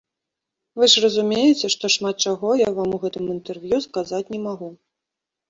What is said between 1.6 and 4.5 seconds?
што шмат чаго я вам у гэтым інтэрв'ю сказаць не